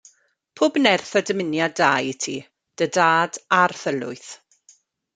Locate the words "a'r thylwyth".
3.63-4.35